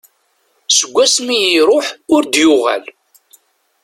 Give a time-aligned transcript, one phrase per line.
[0.77, 2.83] Seg wasmi i iruḥ ur d-yuɣal.